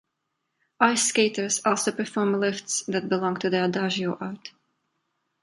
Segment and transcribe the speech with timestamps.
[0.79, 4.51] Ice skaters also perform lifts that belong to the adagio art.